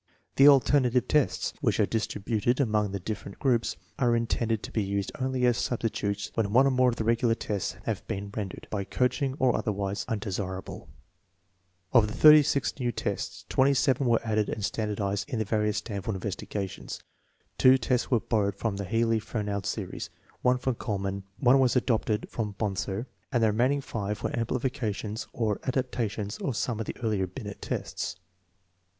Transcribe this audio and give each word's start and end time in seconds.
The 0.37 0.47
alternative 0.47 1.07
tests, 1.07 1.53
which 1.61 1.79
are 1.79 1.85
distributed 1.85 2.59
among 2.59 2.91
the 2.91 2.99
different 2.99 3.37
groups, 3.37 3.77
are 3.99 4.15
intended 4.15 4.63
to 4.63 4.71
be 4.71 4.81
used 4.81 5.11
only 5.21 5.45
as 5.45 5.57
substitutes 5.59 6.31
when 6.33 6.51
one 6.51 6.65
or 6.65 6.71
more 6.71 6.89
of 6.89 6.95
the 6.95 7.03
regular 7.03 7.35
tests 7.35 7.75
have 7.83 8.07
been 8.07 8.31
rendered, 8.35 8.67
by 8.71 8.83
coaching 8.83 9.35
or 9.37 9.55
otherwise, 9.55 10.03
un 10.07 10.17
desirable. 10.17 10.89
1 11.91 12.01
Of 12.03 12.07
the 12.09 12.15
36 12.15 12.79
new 12.79 12.91
tests, 12.91 13.45
7 13.55 14.07
were 14.07 14.19
added 14.23 14.49
and 14.49 14.65
standardized 14.65 15.29
in 15.29 15.37
the 15.37 15.45
various 15.45 15.77
Stanford 15.77 16.15
investigations. 16.15 16.99
Two 17.59 17.77
tests 17.77 18.09
were 18.09 18.19
borrowed 18.21 18.55
from 18.55 18.77
the 18.77 18.85
Healy 18.85 19.19
Fernald 19.19 19.67
series, 19.67 20.09
one 20.41 20.57
from 20.57 20.73
Kulil 20.73 20.99
mann, 20.99 21.23
one 21.37 21.59
was 21.59 21.75
adapted 21.75 22.27
from 22.27 22.53
Bonser, 22.57 23.05
and 23.31 23.43
the 23.43 23.47
remaining 23.51 23.81
five 23.81 24.23
were 24.23 24.35
amplifications 24.35 25.27
or 25.31 25.59
adaptations 25.65 26.39
of 26.39 26.57
some 26.57 26.79
of 26.79 26.87
the 26.87 26.97
earlier 27.03 27.27
Binet 27.27 27.61
tests. 27.61 28.15